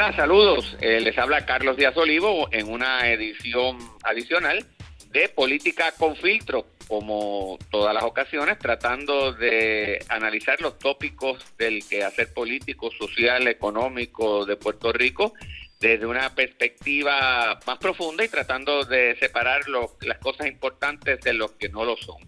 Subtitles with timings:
[0.00, 0.76] Hola, saludos.
[0.80, 4.64] Eh, les habla Carlos Díaz Olivo en una edición adicional
[5.10, 12.32] de Política con Filtro, como todas las ocasiones, tratando de analizar los tópicos del quehacer
[12.32, 15.32] político, social, económico de Puerto Rico
[15.80, 21.70] desde una perspectiva más profunda y tratando de separar las cosas importantes de los que
[21.70, 22.18] no lo son.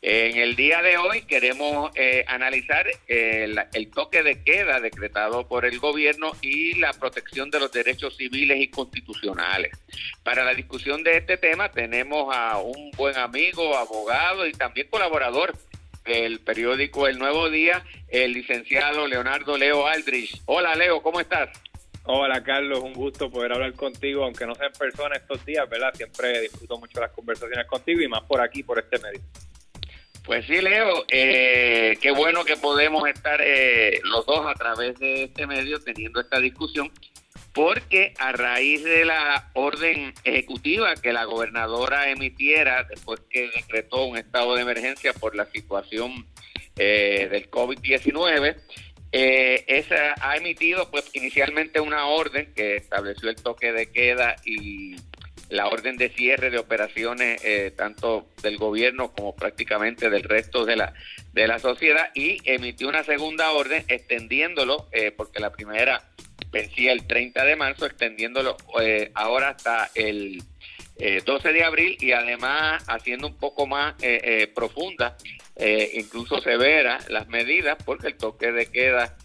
[0.00, 5.80] En el día de hoy queremos eh, analizar el, toque de queda decretado por el
[5.80, 9.72] gobierno y la protección de los derechos civiles y constitucionales.
[10.22, 15.56] Para la discusión de este tema tenemos a un buen amigo, abogado y también colaborador
[16.04, 20.40] del periódico El Nuevo Día, el licenciado Leonardo Leo Aldrich.
[20.46, 21.50] Hola Leo, ¿cómo estás?
[22.04, 25.92] Hola Carlos, un gusto poder hablar contigo, aunque no sea en persona estos días, ¿verdad?
[25.92, 29.20] Siempre disfruto mucho las conversaciones contigo y más por aquí, por este medio.
[30.28, 35.22] Pues sí, Leo, eh, qué bueno que podemos estar eh, los dos a través de
[35.22, 36.92] este medio teniendo esta discusión,
[37.54, 44.18] porque a raíz de la orden ejecutiva que la gobernadora emitiera después que decretó un
[44.18, 46.26] estado de emergencia por la situación
[46.76, 48.54] eh, del COVID-19,
[49.10, 54.96] esa ha emitido pues inicialmente una orden que estableció el toque de queda y
[55.48, 60.76] la orden de cierre de operaciones eh, tanto del gobierno como prácticamente del resto de
[60.76, 60.92] la
[61.32, 66.04] de la sociedad y emitió una segunda orden extendiéndolo eh, porque la primera
[66.50, 70.42] vencía el 30 de marzo extendiéndolo eh, ahora hasta el
[71.24, 73.94] 12 de abril y además haciendo un poco más
[74.52, 75.16] profunda
[75.94, 79.16] incluso severa las medidas porque el toque de queda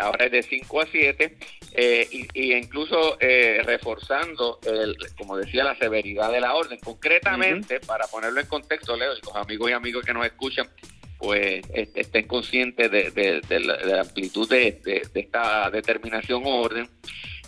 [0.00, 1.36] ahora es de 5 a 7
[1.72, 6.78] eh, y, incluso eh, reforzando, el, como decía, la severidad de la orden.
[6.80, 10.68] Concretamente, para ponerlo en contexto, Leo, y los amigos y amigos que nos escuchan,
[11.18, 14.80] pues este, estén conscientes de, la, amplitud de,
[15.14, 16.88] esta determinación o orden.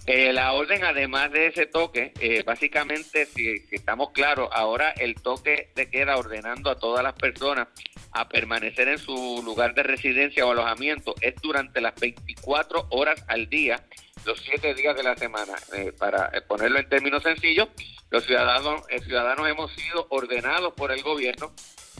[0.06, 2.12] Eh, la orden, además de ese toque,
[2.44, 7.68] básicamente, si, si, estamos claros, ahora el toque de queda ordenando a todas las personas
[8.10, 13.48] a permanecer en su lugar de residencia o alojamiento es durante las 24 horas al
[13.48, 13.82] día
[14.24, 15.54] los siete días de la semana.
[15.74, 17.68] Eh, para eh, ponerlo en términos sencillos,
[18.10, 21.52] los ciudadanos, eh, ciudadanos hemos sido ordenados por el gobierno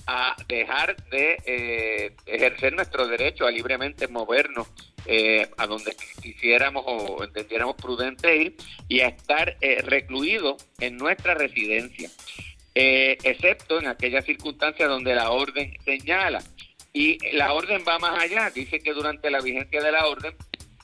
[0.06, 4.66] a dejar de ejercer nuestro derecho a libremente movernos
[5.56, 8.56] a donde quisiéramos o entendiéramos prudente ir
[8.88, 12.10] y a estar recluidos en nuestra residencia,
[12.74, 16.42] excepto en aquellas circunstancias donde la orden señala.
[16.92, 20.34] Y la orden va más allá, dice que durante la vigencia de la orden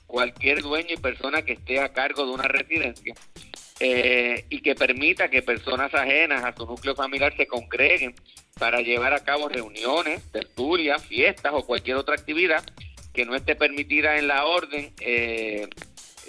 [0.08, 3.14] cualquier dueño y persona que esté a cargo de una residencia
[3.78, 8.14] eh, y que permita que personas ajenas a su núcleo familiar se congreguen
[8.58, 12.64] para llevar a cabo reuniones, tertulias, fiestas o cualquier otra actividad
[13.12, 15.68] que no esté permitida en la orden, eh,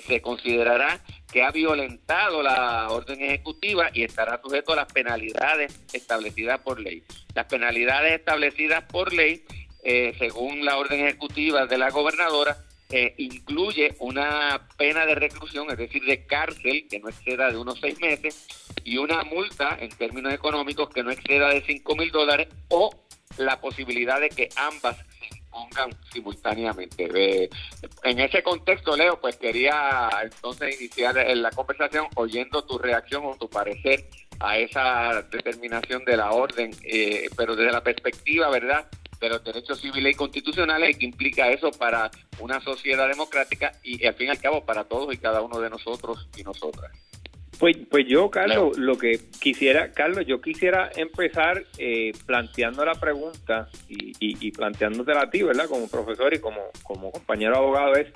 [0.05, 1.01] se considerará
[1.31, 7.03] que ha violentado la orden ejecutiva y estará sujeto a las penalidades establecidas por ley.
[7.33, 9.43] Las penalidades establecidas por ley,
[9.83, 12.57] eh, según la orden ejecutiva de la gobernadora,
[12.91, 17.79] eh, incluye una pena de reclusión, es decir, de cárcel que no exceda de unos
[17.79, 18.47] seis meses
[18.83, 22.89] y una multa en términos económicos que no exceda de cinco mil dólares o
[23.37, 27.09] la posibilidad de que ambas se impongan simultáneamente.
[27.13, 27.49] Eh,
[28.03, 33.49] en ese contexto, Leo, pues quería entonces iniciar la conversación oyendo tu reacción o tu
[33.49, 38.87] parecer a esa determinación de la orden, eh, pero desde la perspectiva, ¿verdad?,
[39.19, 42.09] de los derechos civiles y constitucionales y que implica eso para
[42.39, 45.69] una sociedad democrática y al fin y al cabo para todos y cada uno de
[45.69, 46.91] nosotros y nosotras.
[47.59, 53.67] Pues, pues yo, Carlos, lo que quisiera, Carlos, yo quisiera empezar eh, planteando la pregunta
[53.89, 55.67] y, y, y planteándotela a ti, ¿verdad?
[55.67, 58.07] Como profesor y como, como compañero abogado, es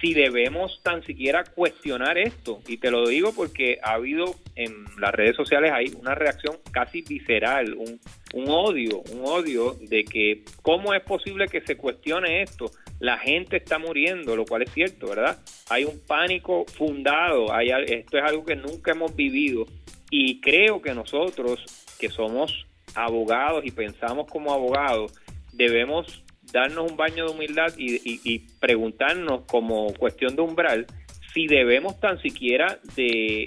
[0.00, 2.60] si debemos tan siquiera cuestionar esto.
[2.66, 7.02] Y te lo digo porque ha habido en las redes sociales hay una reacción casi
[7.02, 8.00] visceral, un,
[8.34, 12.70] un odio, un odio de que cómo es posible que se cuestione esto.
[12.98, 15.38] La gente está muriendo, lo cual es cierto, ¿verdad?
[15.68, 19.66] Hay un pánico fundado, hay, esto es algo que nunca hemos vivido
[20.10, 21.64] y creo que nosotros
[21.98, 25.12] que somos abogados y pensamos como abogados
[25.52, 26.22] debemos
[26.52, 30.86] darnos un baño de humildad y, preguntarnos como cuestión de umbral
[31.32, 33.46] si debemos tan siquiera de,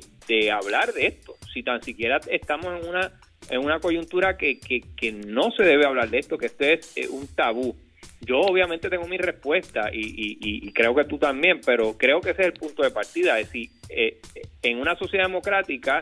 [0.52, 3.12] hablar de esto, si tan siquiera estamos en una
[3.50, 7.28] en una coyuntura que, que, no se debe hablar de esto, que esto es un
[7.28, 7.76] tabú.
[8.22, 12.44] Yo obviamente tengo mi respuesta y, y, creo que tú también, pero creo que ese
[12.44, 13.38] es el punto de partida.
[13.38, 14.22] Es decir, eh,
[14.62, 16.02] en una sociedad democrática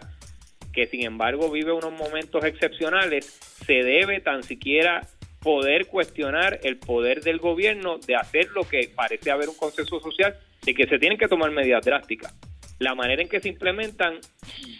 [0.72, 5.08] que sin embargo vive unos momentos excepcionales, se debe tan siquiera
[5.42, 10.36] poder cuestionar el poder del gobierno de hacer lo que parece haber un consenso social,
[10.64, 12.34] de que se tienen que tomar medidas drásticas.
[12.80, 14.20] La manera en que se implementan,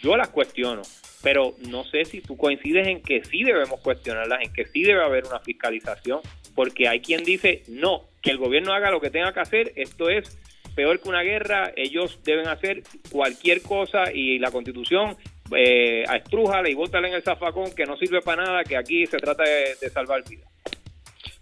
[0.02, 0.82] yo las cuestiono,
[1.22, 5.02] pero no sé si tú coincides en que sí debemos cuestionarlas, en que sí debe
[5.02, 6.20] haber una fiscalización,
[6.54, 10.08] porque hay quien dice, no, que el gobierno haga lo que tenga que hacer, esto
[10.08, 10.38] es
[10.74, 15.16] peor que una guerra, ellos deben hacer cualquier cosa y la constitución
[15.56, 19.18] eh, estrújala y bótala en el zafacón que no sirve para nada, que aquí se
[19.18, 20.48] trata de, salvar vidas.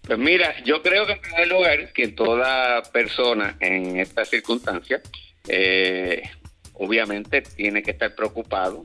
[0.02, 5.00] Pues mira, yo creo que en primer lugar que toda persona en esta circunstancia
[5.48, 6.22] eh,
[6.74, 8.82] obviamente tiene que estar preocupado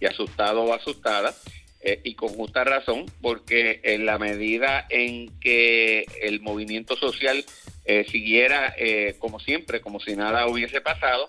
[0.00, 1.34] y asustado o asustada
[1.84, 7.44] eh, y con justa razón porque en la medida en que el movimiento social
[7.84, 11.26] eh, siguiera eh, como siempre, como si nada hubiese pasado,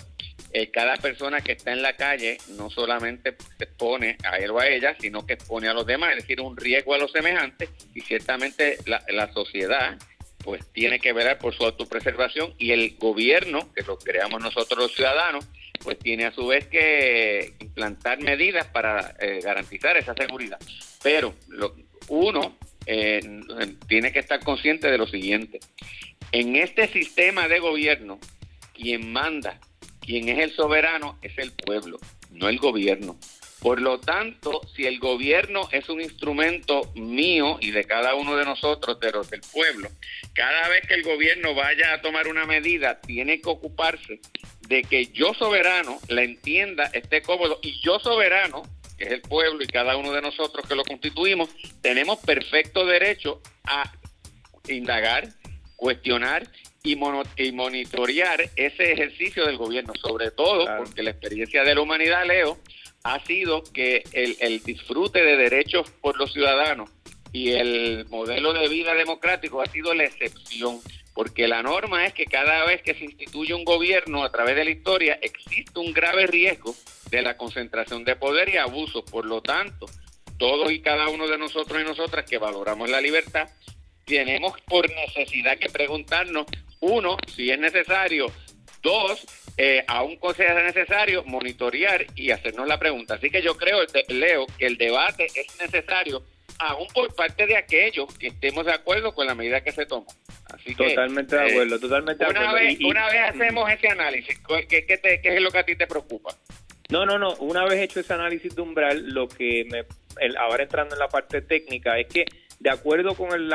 [0.55, 4.59] eh, cada persona que está en la calle no solamente se expone a él o
[4.59, 7.71] a ella, sino que expone a los demás, es decir, un riesgo a los semejantes
[7.95, 9.97] y ciertamente la, sociedad
[10.43, 14.93] pues tiene que velar por su autopreservación y el gobierno, que lo creamos nosotros los
[14.93, 15.47] ciudadanos,
[15.81, 20.59] pues tiene a su vez que implantar medidas para garantizar esa seguridad.
[21.01, 21.33] Pero
[22.09, 22.57] uno
[23.87, 25.61] tiene que estar consciente de lo siguiente,
[26.33, 28.19] en este sistema de gobierno,
[28.73, 29.59] quien manda,
[30.03, 31.99] quien es el soberano, es el pueblo,
[32.31, 33.17] no el gobierno.
[33.59, 38.43] Por lo tanto, si el gobierno es un instrumento mío y de cada uno de
[38.43, 39.89] nosotros, de los del pueblo,
[40.33, 44.19] cada vez que el gobierno vaya a tomar una medida, tiene que ocuparse
[44.67, 48.63] de que yo soberano la entienda, esté cómodo, y yo soberano,
[48.97, 51.49] que es el pueblo y cada uno de nosotros que lo constituimos,
[51.81, 53.89] tenemos perfecto derecho a
[54.67, 55.29] indagar,
[55.77, 56.49] cuestionar
[56.85, 62.59] y, monitorear ese ejercicio del gobierno, sobre todo porque la experiencia de la humanidad, Leo,
[63.03, 66.89] ha sido que el, disfrute de derechos por los ciudadanos
[67.31, 70.81] y el modelo de vida democrático ha sido la excepción,
[71.13, 74.65] porque la norma es que cada vez que se instituye un gobierno a través de
[74.65, 76.75] la historia existe un grave riesgo
[77.09, 79.05] de la concentración de poder y abuso.
[79.05, 79.85] Por lo tanto,
[80.37, 83.47] todos y cada uno de nosotros y nosotras que valoramos la libertad,
[84.05, 86.45] tenemos por necesidad que preguntarnos,
[86.83, 88.31] uno, si es necesario,
[88.81, 89.25] dos,
[89.57, 93.15] eh, aún sea necesario, monitorear y hacernos la pregunta.
[93.15, 96.23] Así que yo creo, Leo, que el debate es necesario
[96.59, 100.07] aún por parte de aquellos que estemos de acuerdo con la medida que se toma.
[100.53, 102.67] Así totalmente de eh, acuerdo, totalmente una de acuerdo.
[102.67, 104.39] Vez, una vez hacemos ese análisis,
[104.69, 106.35] ¿qué, qué, qué es lo que a ti te preocupa?
[106.89, 107.33] No, no, no.
[107.35, 109.85] Una vez hecho ese análisis de umbral, lo que me,
[110.37, 112.25] ahora entrando en la parte técnica, es que
[112.63, 113.53] de acuerdo con el,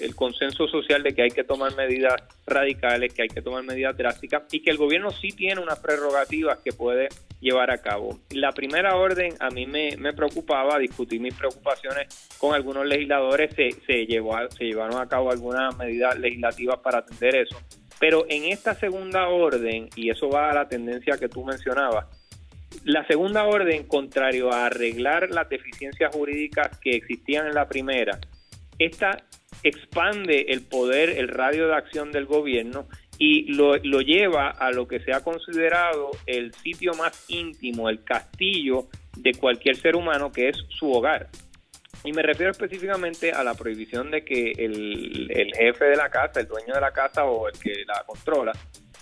[0.00, 3.96] el, consenso social de que hay que tomar medidas radicales, que hay que tomar medidas
[3.96, 7.08] drásticas y que el gobierno sí tiene unas prerrogativas que puede
[7.40, 8.18] llevar a cabo.
[8.30, 14.36] La primera orden a mí me, preocupaba, discutir mis preocupaciones con algunos legisladores, se, llevó
[14.50, 17.62] se llevaron a cabo algunas medidas legislativas para atender eso.
[18.00, 22.06] Pero en esta segunda orden, y eso va a la tendencia que tú mencionabas,
[22.84, 28.18] la segunda orden, contrario a arreglar las deficiencias jurídicas que existían en la primera,
[28.84, 29.24] esta
[29.62, 32.88] expande el poder, el radio de acción del gobierno
[33.18, 38.88] y lo, lleva a lo que se ha considerado el sitio más íntimo, el castillo
[39.16, 41.28] de cualquier ser humano, que es su hogar.
[42.04, 46.40] Y me refiero específicamente a la prohibición de que el, el jefe de la casa,
[46.40, 48.52] el dueño de la casa o el que la controla,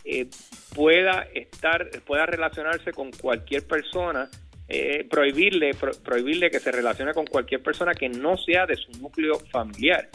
[0.04, 0.28] eh,
[0.74, 4.28] pueda estar, pueda relacionarse con cualquier persona,
[4.72, 5.74] eh, prohibirle,
[6.04, 10.08] prohibirle que se relacione con cualquier persona que no sea de su núcleo familiar.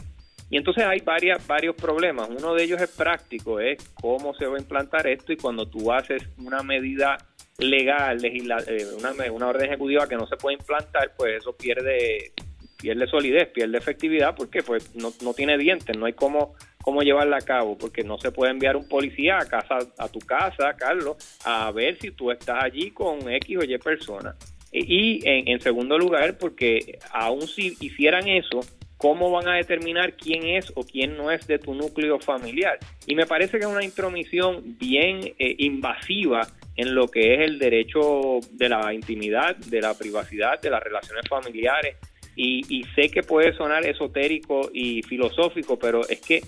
[0.50, 2.29] Y entonces hay varias, varios problemas.
[2.29, 5.91] Uno de ellos es práctico, es cómo se va a implantar esto y cuando tú
[5.91, 7.17] haces una medida
[7.57, 12.31] legal, legisla, eh, una, una orden ejecutiva que no se puede implantar, pues eso pierde
[12.77, 16.53] pierde solidez, pierde efectividad, porque pues no, no tiene dientes, no hay cómo
[16.86, 20.20] cómo llevarla a cabo, porque no se puede enviar un policía a casa, a tu
[20.20, 24.36] casa, Carlos, a ver si tú estás allí con X o Y persona.
[24.72, 28.60] Y en, segundo lugar, porque aún si hicieran eso,
[28.98, 32.77] ¿cómo van a determinar quién es o quién no es de tu núcleo familiar?
[33.08, 37.58] Y me parece que es una intromisión bien eh, invasiva en lo que es el
[37.58, 41.96] derecho de la intimidad, de la privacidad, de las relaciones familiares.
[42.36, 46.42] Y, y sé que puede sonar esotérico y filosófico, pero es que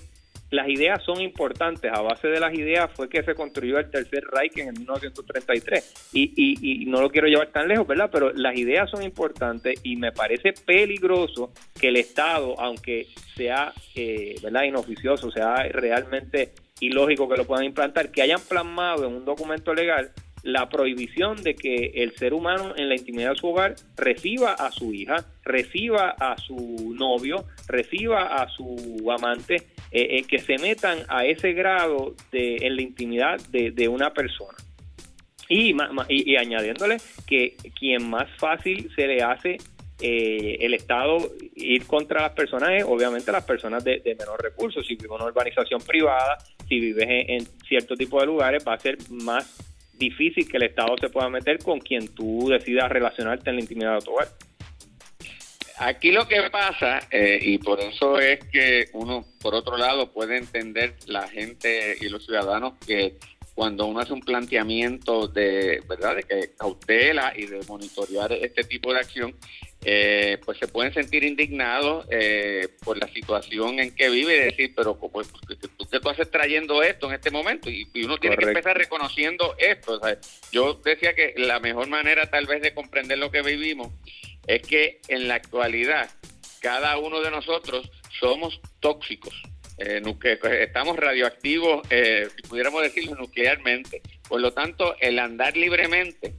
[0.50, 1.92] las ideas son importantes.
[1.94, 6.10] A base de las ideas fue que se construyó el tercer Reich en 1933.
[6.14, 8.10] Y, y, y, no lo quiero llevar tan lejos, ¿verdad?
[8.12, 14.36] Pero las ideas son importantes y me parece peligroso que el Estado, aunque sea, eh,
[14.42, 19.74] ¿verdad?, inoficioso, sea realmente ilógico que lo puedan implantar, que hayan plasmado en un documento
[19.74, 20.12] legal
[20.48, 24.72] la prohibición de que el ser humano en la intimidad de su hogar reciba a
[24.72, 31.26] su hija, reciba a su novio, reciba a su amante eh, que se metan a
[31.26, 34.58] ese grado de, en la intimidad de, una persona.
[35.50, 35.76] Y,
[36.08, 39.58] y, añadiéndole que quien más fácil se le hace
[40.00, 41.18] eh, el Estado
[41.56, 44.86] ir contra las personas es obviamente las personas de, menor recursos.
[44.88, 46.38] Si vives en una urbanización privada,
[46.70, 50.96] si vives en, cierto tipo de lugares, va a ser más difícil que el Estado
[51.00, 54.28] se pueda meter con quien tú decidas relacionarte en la intimidad de tu hogar.
[55.80, 60.38] Aquí lo que pasa, eh, y por eso es que uno, por otro lado, puede
[60.38, 63.18] entender la gente y los ciudadanos que
[63.54, 68.94] cuando uno hace un planteamiento de, ¿verdad?, de que cautela y de monitorear este tipo
[68.94, 69.36] de acción,
[69.84, 74.74] eh, pues se pueden sentir indignados eh, por la situación en que vive y decir,
[74.76, 75.26] pero ¿por
[75.90, 77.70] qué tú haces trayendo esto en este momento?
[77.70, 80.00] Y, uno tiene que empezar reconociendo esto.
[80.52, 83.94] yo decía que la mejor manera tal vez de comprender lo que vivimos
[84.48, 86.10] es que en la actualidad
[86.62, 89.34] cada uno de nosotros somos tóxicos.
[89.78, 90.02] Eh,
[90.60, 94.02] estamos radioactivos, eh, si pudiéramos decirlo nuclearmente.
[94.28, 96.34] Por lo tanto, el andar libremente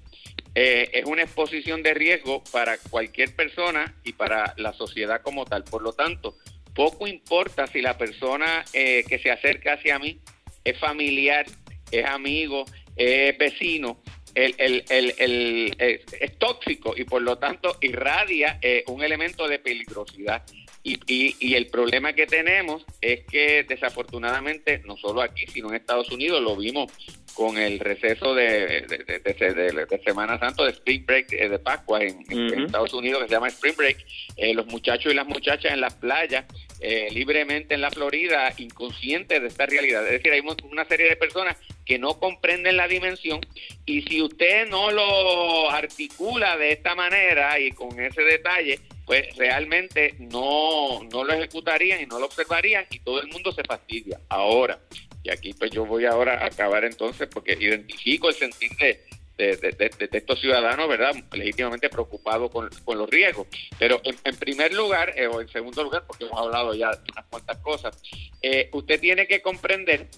[0.54, 5.64] eh, es una exposición de riesgo para cualquier persona y para la sociedad como tal.
[5.64, 6.36] Por lo tanto,
[6.74, 10.20] poco importa si la persona eh, que se acerca hacia mí
[10.64, 11.46] es familiar,
[11.90, 12.64] es amigo,
[12.96, 14.02] es vecino,
[14.34, 20.44] el, el, es, tóxico y por lo tanto irradia eh, un elemento de peligrosidad.
[20.84, 26.10] Y, y, el problema que tenemos es que desafortunadamente, no solo aquí, sino en Estados
[26.10, 26.90] Unidos, lo vimos
[27.38, 32.24] con el receso de, de, Semana Santa, de Spring Break, eh, de Pascua en,
[32.64, 34.04] Estados Unidos, que se llama Spring Break,
[34.36, 36.46] eh, los muchachos y las muchachas en las playas,
[36.80, 40.04] eh, libremente en la Florida, inconscientes de esta realidad.
[40.06, 43.40] Es decir, hay una serie de personas que no comprenden la dimensión
[43.86, 50.16] y si usted no lo articula de esta manera y con ese detalle, pues realmente
[50.18, 54.20] no, no lo ejecutarían y no lo observarían y todo el mundo se fastidia.
[54.28, 54.80] Ahora,
[55.22, 59.00] y aquí pues yo voy ahora a acabar entonces porque identifico el sentir de,
[59.38, 61.14] estos ciudadanos, ¿verdad?
[61.32, 63.46] Legítimamente preocupados con, los riesgos.
[63.78, 67.24] Pero en, primer lugar, eh, o en segundo lugar, porque hemos hablado ya de unas
[67.26, 67.96] cuantas cosas,
[68.42, 70.08] eh, usted tiene que comprender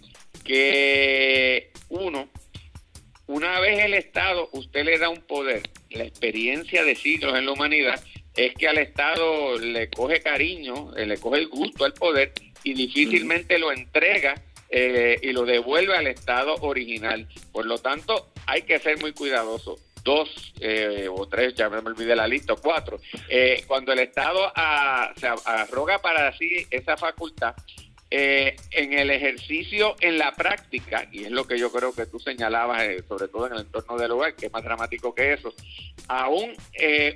[0.42, 2.30] que uno,
[3.26, 7.52] una vez el Estado, usted le da un poder, la experiencia de siglos en la
[7.52, 8.02] humanidad,
[8.35, 12.33] es que al Estado le coge cariño, eh, le coge el gusto al poder
[12.64, 14.35] y difícilmente lo entrega
[14.71, 17.27] eh, y lo devuelve al estado original.
[17.53, 19.79] Por lo tanto, hay que ser muy cuidadoso.
[20.03, 23.00] Dos eh, o tres, ya me olvidé la lista, cuatro.
[23.29, 24.50] Eh, cuando el Estado
[25.17, 27.55] se arroga para sí esa facultad,
[28.11, 32.83] en el ejercicio, en la práctica, y es lo que yo creo que tú señalabas,
[33.09, 35.55] sobre todo en el entorno del hogar, que es más dramático que eso,
[36.09, 36.52] aún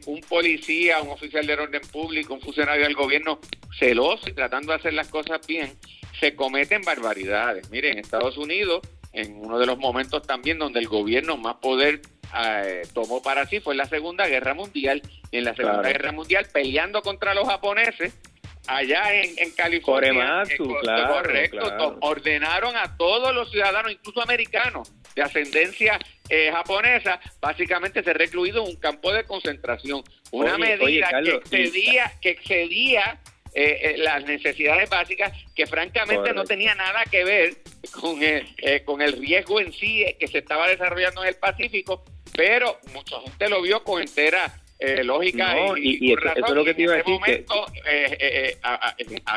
[0.06, 3.40] un policía, un oficial de orden público, un funcionario del gobierno
[3.76, 5.76] celoso y tratando de hacer las cosas bien,
[6.20, 7.70] se cometen barbaridades.
[7.70, 8.82] Miren, en Estados Unidos,
[9.12, 12.00] en uno de los momentos también donde el gobierno más poder
[12.36, 15.02] eh, tomó para sí fue en la Segunda Guerra Mundial.
[15.30, 18.14] Y en la Segunda Guerra Mundial, peleando contra los japoneses,
[18.66, 20.42] allá en, California.
[20.82, 28.18] Claro, correcto, ordenaron a todos los ciudadanos, incluso americanos, de ascendencia eh, japonesa, básicamente ser
[28.18, 30.02] recluidos en un campo de concentración.
[30.32, 33.20] Una medida que excedía, que excedía
[33.56, 37.58] eh, eh, las necesidades básicas que francamente no tenía nada que ver
[37.92, 42.04] con el, eh, con el riesgo en sí que se estaba desarrollando en el Pacífico,
[42.34, 44.52] pero mucha gente lo vio con entera
[45.04, 47.16] lógica y, eso, es lo que te iba a decir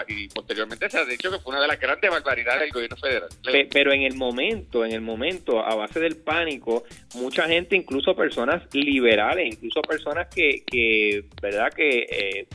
[0.08, 3.29] y posteriormente se ha dicho que fue una de las grandes barbaridades del gobierno federal.
[3.72, 6.84] Pero en el momento en el momento a base del pánico
[7.15, 12.48] mucha gente incluso personas liberales incluso personas que, que verdad que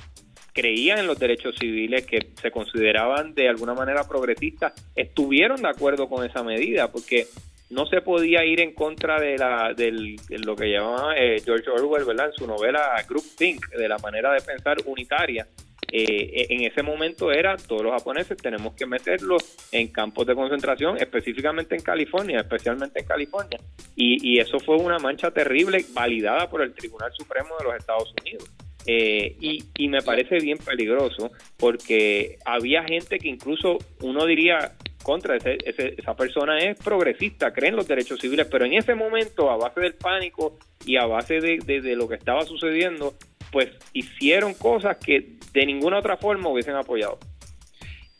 [0.52, 6.08] creían en los derechos civiles, que se consideraban de alguna manera progresistas, estuvieron de acuerdo
[6.08, 7.26] con esa medida, porque
[7.72, 12.04] no se podía ir en contra de, la, del, lo que llamaba eh, George Orwell,
[12.04, 12.26] ¿verdad?
[12.26, 15.46] En su novela Group Think, de la manera de pensar unitaria.
[15.94, 20.96] Eh, en ese momento era todos los japoneses tenemos que meterlos en campos de concentración,
[20.98, 23.60] específicamente en California, especialmente en California.
[23.96, 28.50] Y, eso fue una mancha terrible validada por el Tribunal Supremo de los Estados Unidos.
[28.86, 35.58] Eh, y, me parece bien peligroso porque había gente que incluso uno diría contra ese,
[35.66, 39.80] esa persona es progresista, cree en los derechos civiles, pero en ese momento, a base
[39.80, 43.14] del pánico y a base de, lo que estaba sucediendo,
[43.50, 47.18] pues hicieron cosas que de ninguna otra forma hubiesen apoyado.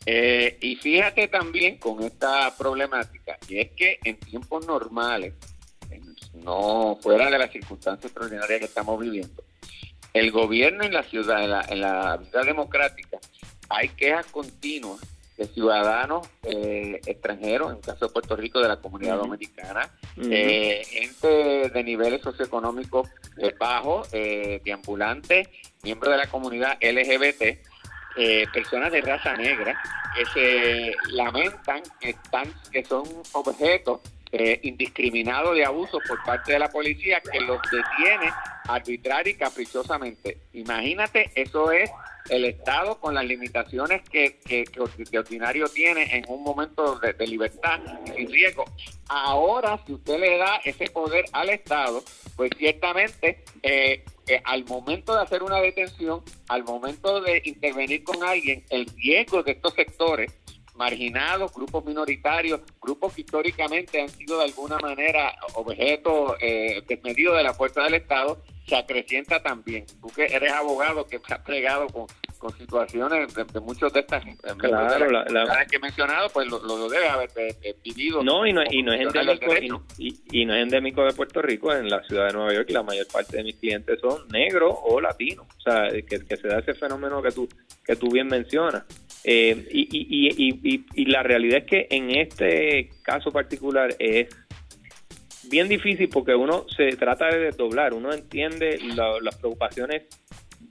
[0.05, 5.35] Eh, y fíjate también con esta problemática, y es que en tiempos normales,
[6.35, 9.45] no fuera de las circunstancias extraordinarias que estamos viviendo,
[10.15, 13.19] el gobierno en la ciudad, en la, vida democrática,
[13.69, 15.01] hay quejas continuas
[15.37, 20.83] de ciudadanos eh, extranjeros, en el caso de Puerto Rico, de la comunidad dominicana, eh,
[20.87, 23.09] gente de niveles socioeconómicos
[23.39, 25.49] eh, bajos, deambulantes,
[25.83, 27.59] miembros de la comunidad LGBT,
[28.53, 29.81] personas de raza negra,
[30.15, 34.01] que se lamentan que, están, que son objetos
[34.63, 38.33] indiscriminados de abuso por parte de la policía que los detiene
[38.69, 40.39] arbitraria y caprichosamente.
[40.53, 41.91] Imagínate, eso es
[42.29, 47.81] el Estado con las limitaciones que, que, que, ordinario tiene en un momento de, libertad
[48.07, 48.65] y sin riesgo.
[49.09, 52.03] Ahora, si usted le da ese poder al Estado,
[52.37, 58.23] pues ciertamente eh, eh, al momento de hacer una detención, al momento de intervenir con
[58.23, 60.33] alguien, el riesgo de estos sectores
[60.75, 67.43] marginados, grupos minoritarios, grupos que históricamente han sido de alguna manera objeto eh, desmedido de
[67.43, 69.85] la fuerza del Estado, se acrecienta también.
[70.01, 72.07] Tú que eres abogado que te has plegado con,
[72.39, 74.25] con situaciones de, muchos de estas
[74.57, 78.23] claro, la, que he mencionado, pues lo, lo debe haber eh, eh, vivido.
[78.23, 81.91] No, y no, y no es endémico, y, no es endémico de Puerto Rico, en
[81.91, 85.47] la ciudad de Nueva York, la mayor parte de mis clientes son negros o latinos.
[85.59, 87.47] O sea, que, que se da ese fenómeno que tú,
[87.85, 88.85] que tú bien mencionas.
[89.25, 94.29] Eh, y, y, y, y la realidad es que en este caso particular es
[95.53, 100.05] bien difícil porque uno se trata de desdoblar, uno entiende las preocupaciones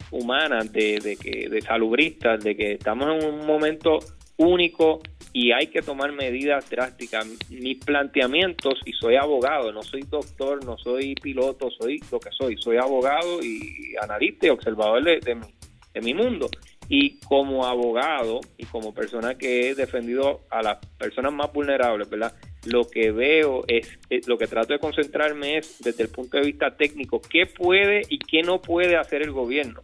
[0.10, 4.00] humanas de, de, que, de salubristas, de que estamos en un momento
[4.38, 5.02] único
[5.34, 7.28] y hay que tomar medidas drásticas.
[7.50, 12.58] Mis planteamientos, y soy abogado, no soy doctor, no soy piloto, soy lo que soy,
[12.58, 15.38] soy abogado y analista y observador de,
[16.02, 16.50] mi mundo.
[16.90, 22.34] Y como abogado y como persona que he defendido a las personas más vulnerables, ¿verdad?
[22.66, 26.76] Lo que veo es, lo que trato de concentrarme es desde el punto de vista
[26.76, 29.82] técnico, qué puede y qué no puede hacer el gobierno.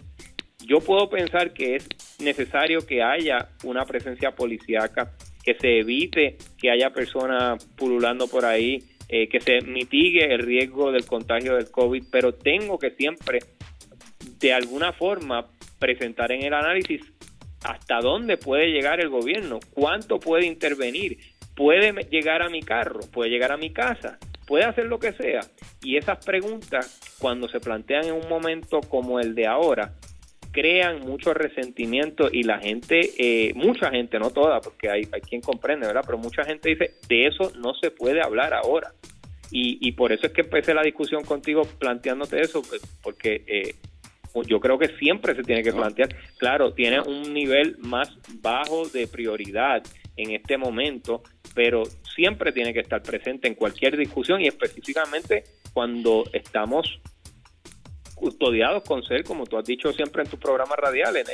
[0.66, 6.70] Yo puedo pensar que es necesario que haya una presencia policíaca, que se evite que
[6.70, 12.04] haya personas pululando por ahí, eh, que se mitigue el riesgo del contagio del COVID,
[12.12, 13.40] pero tengo que siempre,
[14.40, 15.48] de alguna forma,
[15.80, 17.02] presentar en el análisis
[17.64, 21.18] hasta dónde puede llegar el gobierno, cuánto puede intervenir,
[21.58, 25.42] puede llegar a mi carro, puede llegar a mi casa, puede hacer lo que sea.
[25.82, 29.92] Y esas preguntas, cuando se plantean en un momento como el de ahora,
[30.52, 35.42] crean mucho resentimiento y la gente, eh, mucha gente, no toda, porque hay, hay quien
[35.42, 36.04] comprende, ¿verdad?
[36.06, 38.94] Pero mucha gente dice, de eso no se puede hablar ahora.
[39.50, 43.76] Y, y por eso es que empecé la discusión contigo planteándote eso, pues, porque eh,
[44.46, 48.10] yo creo que siempre se tiene que plantear, claro, tiene un nivel más
[48.42, 49.84] bajo de prioridad
[50.18, 51.24] en este momento,
[51.58, 55.44] pero siempre tiene que estar presente en cualquier discusión y específicamente
[55.74, 57.00] cuando estamos
[58.14, 61.28] custodiados con ser, como tú has dicho siempre en tus programas radiales,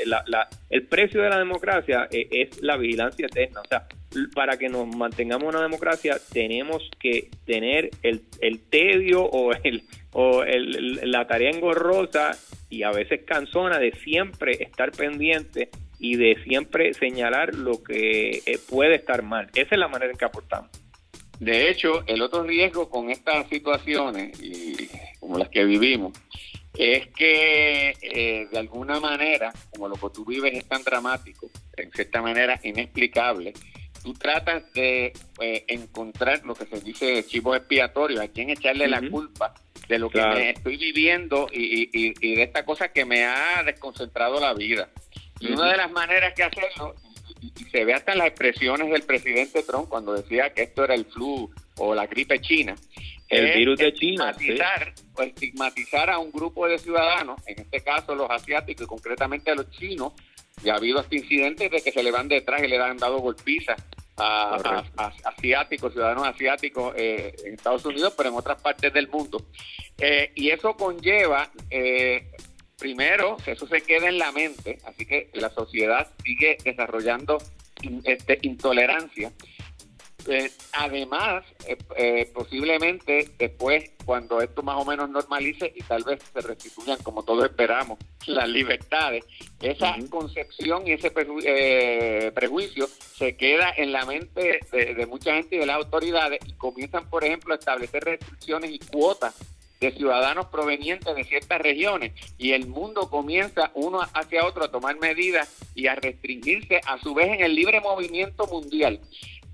[0.69, 3.59] el precio de la democracia eh, es la vigilancia eterna.
[3.59, 3.85] O sea,
[4.33, 9.83] para que nos mantengamos una democracia tenemos que tener el, el tedio o, el,
[10.13, 12.31] o el, la tarea engorrosa
[12.69, 15.69] y a veces cansona de siempre estar pendiente
[16.03, 19.49] y de siempre señalar lo que eh, puede estar mal.
[19.55, 20.69] Esa es la manera en que aportamos.
[21.39, 24.89] De hecho, el otro riesgo con estas situaciones, y
[25.21, 26.11] como las que vivimos,
[26.77, 31.89] es que eh, de alguna manera, como lo que tú vives es tan dramático, en
[31.93, 33.53] cierta manera inexplicable,
[34.03, 39.01] tú tratas de eh, encontrar lo que se dice chivo expiatorio, a quien echarle la
[39.09, 39.53] culpa
[39.87, 44.41] de lo que me estoy viviendo y, y, de esta cosa que me ha desconcentrado
[44.41, 44.89] la vida.
[45.43, 46.95] Y una de las maneras que hacerlo,
[47.41, 50.95] y, se ve hasta en las expresiones del presidente Trump cuando decía que esto era
[50.95, 52.75] el flu o la gripe china,
[53.27, 58.15] el virus de China, estigmatizar, o estigmatizar a un grupo de ciudadanos, en este caso
[58.15, 60.13] los asiáticos y concretamente a los chinos,
[60.63, 63.19] y ha habido hasta incidentes de que se le van detrás y le han dado
[63.19, 63.81] golpizas
[64.17, 64.83] a,
[65.23, 69.45] asiáticos, ciudadanos asiáticos eh, en Estados Unidos, pero en otras partes del mundo.
[69.97, 72.29] Eh, y eso conlleva eh,
[72.77, 77.37] primero, eso se queda en la mente, así que la sociedad sigue desarrollando
[78.03, 79.31] este, intolerancia.
[80.25, 86.21] Eh, además, eh, eh, posiblemente después, cuando esto más o menos normalice y tal vez
[86.31, 89.25] se restituyan, como todos esperamos, las libertades,
[89.61, 95.59] esa concepción y ese prejuicio se queda en la mente de, de mucha gente y
[95.59, 99.35] de las autoridades y comienzan, por ejemplo, a establecer restricciones y cuotas
[99.83, 104.97] de ciudadanos provenientes de ciertas regiones y el mundo comienza uno hacia otro a tomar
[104.97, 109.01] medidas y a restringirse a su vez en el libre movimiento mundial.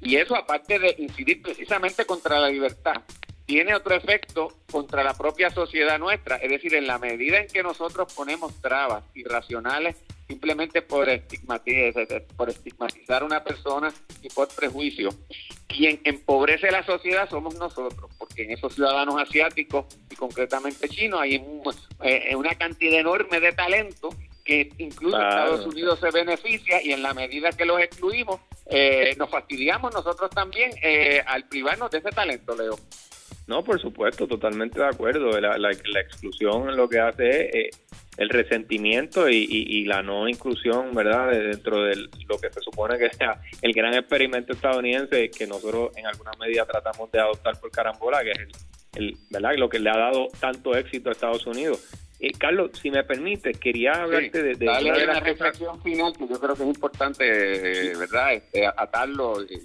[0.01, 3.01] Y eso aparte de incidir precisamente contra la libertad,
[3.45, 7.63] tiene otro efecto contra la propia sociedad nuestra, es decir, en la medida en que
[7.63, 9.95] nosotros ponemos trabas irracionales
[10.27, 15.09] simplemente por estigmatizar, por estigmatizar a una persona y por prejuicio.
[15.69, 21.35] Quien empobrece la sociedad somos nosotros, porque en esos ciudadanos asiáticos y concretamente chinos hay
[22.03, 24.09] eh, una cantidad enorme de talento
[24.43, 29.29] que incluso Estados Unidos se beneficia y en la medida que los excluimos, eh, nos
[29.29, 32.75] fastidiamos nosotros también eh, al privarnos de ese talento, Leo.
[33.49, 35.41] No, por supuesto, totalmente de acuerdo.
[35.41, 37.69] La, la, exclusión lo que hace es eh,
[38.17, 43.41] el resentimiento y, la no inclusión, ¿verdad?, dentro de lo que se supone que sea
[43.63, 48.33] el gran experimento estadounidense que nosotros en alguna medida tratamos de adoptar por carambola, que
[48.33, 48.51] es el,
[49.03, 49.55] el, ¿verdad?
[49.57, 51.79] lo que le ha dado tanto éxito a Estados Unidos.
[52.21, 56.27] Eh, Carlos, si me permite, quería hablarte de, de, una, de la reflexión final que
[56.27, 58.33] yo creo que es importante, eh, ¿verdad?
[58.33, 59.57] Este, atarlo y,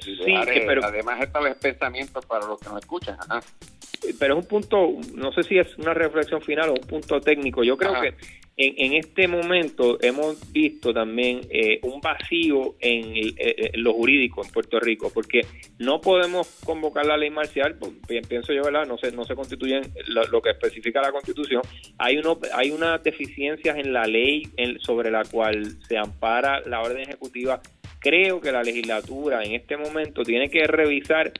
[0.00, 3.18] sí, eh, pero, además estos pensamientos para los que nos escuchan.
[4.18, 7.62] Pero es un punto, no sé si es una reflexión final o un punto técnico.
[7.64, 8.14] Yo creo que
[8.58, 14.80] en, este momento hemos visto también eh, un vacío en, eh, lo jurídico en Puerto
[14.80, 15.42] Rico, porque
[15.78, 17.92] no podemos convocar la ley marcial, pues,
[18.26, 18.86] pienso yo, ¿verdad?
[18.86, 21.60] No se, no se constituyen lo, que especifica la Constitución.
[21.98, 24.44] Hay, uno, hay unas deficiencias en la ley
[24.80, 27.60] sobre la cual se ampara la orden ejecutiva.
[27.98, 31.32] Creo que la legislatura en este momento tiene que revisar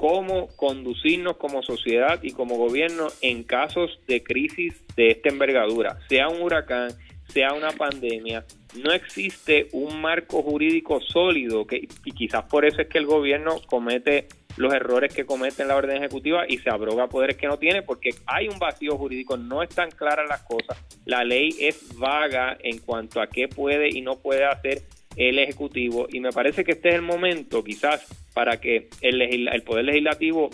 [0.00, 6.28] cómo conducirnos como sociedad y como gobierno en casos de crisis de esta envergadura, sea
[6.28, 6.88] un huracán,
[7.28, 8.46] sea una pandemia,
[8.82, 13.60] no existe un marco jurídico sólido que, y quizás por eso es que el gobierno
[13.66, 17.58] comete los errores que comete en la orden ejecutiva y se abroga poderes que no
[17.58, 22.56] tiene porque hay un vacío jurídico, no están claras las cosas, la ley es vaga
[22.62, 24.80] en cuanto a qué puede y no puede hacer
[25.16, 29.84] el Ejecutivo y me parece que este es el momento quizás para que el, Poder
[29.84, 30.50] Legislativo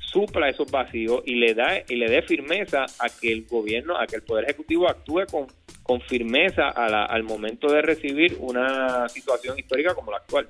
[0.00, 4.06] supla esos vacíos y le da y le dé firmeza a que el gobierno, a
[4.06, 5.46] que el Poder Ejecutivo actúe con,
[5.82, 10.46] con firmeza al momento de recibir una situación histórica como la actual.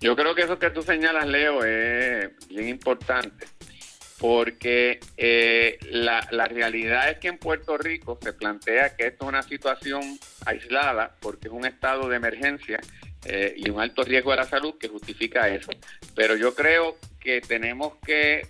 [0.00, 3.57] Yo creo que eso que tú señalas, Leo, es bien importante
[4.18, 9.28] porque eh, la, la, realidad es que en Puerto Rico se plantea que esto es
[9.28, 12.80] una situación aislada porque es un estado de emergencia
[13.24, 15.70] eh, y un alto riesgo de la salud que justifica eso.
[16.14, 18.46] Pero yo creo que tenemos que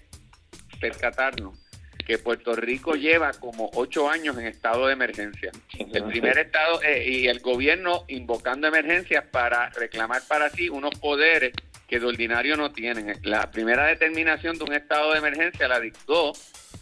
[0.81, 1.59] percatarnos
[2.07, 5.53] que Puerto Rico lleva como ocho años en estado de emergencia.
[5.79, 11.53] El primer estado eh, y el gobierno invocando emergencias para reclamar para sí unos poderes
[11.89, 13.19] que de ordinario no tienen.
[13.23, 16.33] La primera determinación de un estado de emergencia la dictó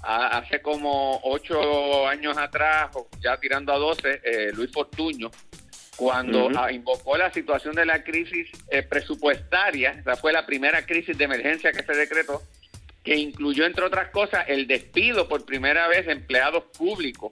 [0.02, 2.90] hace como ocho años atrás,
[3.20, 5.30] ya tirando a doce, eh, Luis Fortuño,
[5.96, 11.24] cuando invocó la situación de la crisis eh, presupuestaria, esa fue la primera crisis de
[11.24, 12.42] emergencia que se decretó,
[13.04, 17.30] que incluyó, entre otras cosas, el despido por primera vez de empleados públicos,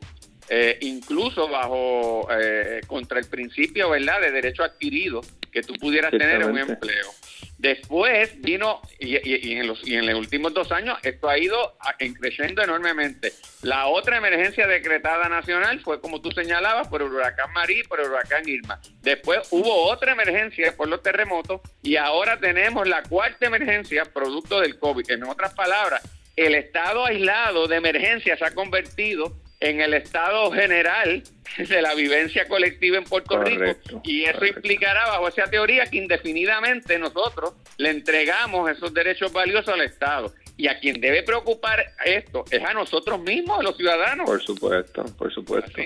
[0.49, 2.29] eh, incluso bajo,
[2.87, 5.23] contra el principio, ¿verdad?, de derecho adquirido
[5.55, 7.11] que tú pudieras tener un empleo.
[7.59, 9.15] Después vino, y,
[9.55, 11.79] en los, y en los últimos dos años, esto ha ido
[12.21, 13.33] creciendo enormemente.
[13.63, 18.11] La otra emergencia decretada nacional fue, como tú señalabas, por el huracán Marí, por el
[18.11, 18.81] huracán Irma.
[19.01, 24.77] Después hubo otra emergencia por los terremotos y ahora tenemos la cuarta emergencia producto del
[24.77, 25.09] COVID.
[25.13, 26.03] En otras palabras,
[26.35, 31.23] el estado aislado de emergencia se ha convertido en el estado general
[31.59, 33.65] de la vivencia colectiva en Puerto Rico
[34.03, 39.81] y eso implicará bajo esa teoría que indefinidamente nosotros le entregamos esos derechos valiosos al
[39.81, 44.27] Estado y a quien debe preocupar esto es a nosotros mismos, a los ciudadanos.
[44.27, 45.83] Por supuesto, por supuesto.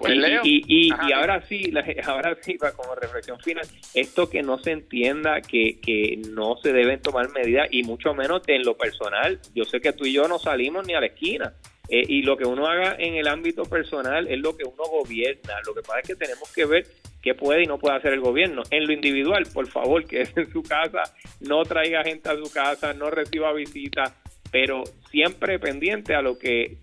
[0.00, 1.74] Pues, y, y, ahora sí,
[2.06, 7.02] ahora sí, como reflexión final, esto que no se entienda que, que no se deben
[7.02, 9.38] tomar medidas y mucho menos en lo personal.
[9.54, 11.52] Yo sé que tú y yo no salimos ni a la esquina,
[11.92, 15.54] eh, y lo que uno haga en el ámbito personal es lo que uno gobierna.
[15.66, 16.86] Lo que pasa es que tenemos que ver
[17.20, 18.62] qué puede y no puede hacer el gobierno.
[18.70, 21.02] En lo individual, por favor, que es en su casa,
[21.40, 24.14] no traiga gente a su casa, no reciba visitas,
[24.52, 26.78] pero siempre pendiente a lo que,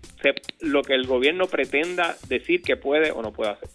[0.60, 3.68] lo que el gobierno pretenda decir que puede o no puede hacer.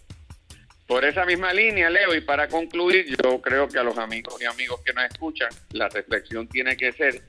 [0.86, 4.44] Por esa misma línea, Leo, y para concluir, yo creo que a los amigos y
[4.44, 7.22] amigos que nos escuchan, la reflexión tiene que ser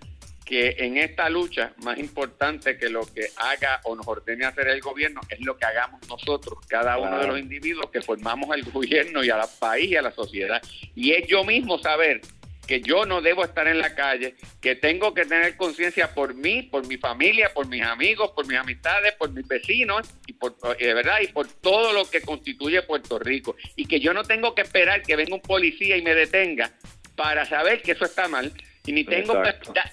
[0.45, 4.79] que en esta lucha, más importante que lo que haga o nos ordene hacer el
[4.79, 9.23] gobierno, es lo que hagamos nosotros, cada uno de los individuos que formamos al gobierno
[9.23, 10.61] y al país y a la sociedad.
[10.95, 12.21] Y es yo mismo saber
[12.67, 16.63] que yo no debo estar en la calle, que tengo que tener conciencia por mí,
[16.63, 20.89] por mi familia, por mis amigos, por mis amistades, por mis vecinos y por de
[20.89, 23.55] eh, verdad y por todo lo que constituye Puerto Rico.
[23.75, 26.71] Y que yo no tengo que esperar que venga un policía y me detenga
[27.15, 28.51] para saber que eso está mal,
[28.85, 29.41] y ni tengo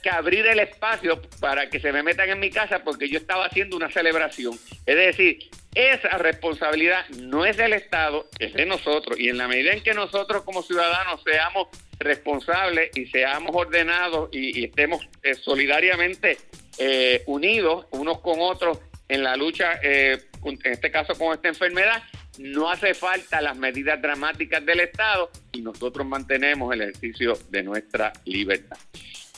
[0.03, 3.47] que, abrir el espacio para que se me metan en mi casa porque yo estaba
[3.47, 4.59] haciendo una celebración.
[4.87, 9.19] Es decir, esa responsabilidad no es del Estado, es de nosotros.
[9.19, 14.65] Y en la medida en que nosotros como ciudadanos seamos responsables y seamos ordenados y,
[14.65, 16.37] estemos eh, solidariamente
[16.79, 18.79] eh, unidos unos con otros
[19.09, 22.03] en la lucha, eh, en este caso con esta enfermedad,
[22.39, 28.13] no hace falta las medidas dramáticas del Estado y nosotros mantenemos el ejercicio de nuestra
[28.25, 28.79] libertad.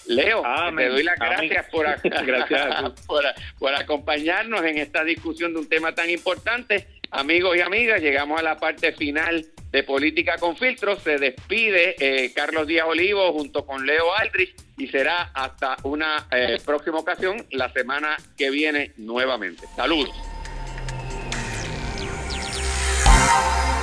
[0.06, 0.42] Leo,
[0.76, 1.86] te doy las gracias, por,
[2.26, 2.92] gracias.
[3.58, 6.86] por, acompañarnos en esta discusión de un tema tan importante.
[7.10, 11.02] Amigos y amigas, llegamos a la parte final de Política con Filtros.
[11.02, 16.58] Se despide eh, Carlos Díaz Olivo junto con Leo Aldrich y será hasta una eh,
[16.64, 19.66] próxima ocasión la semana que viene nuevamente.
[19.74, 20.33] Saludos.
[23.26, 23.73] Bye.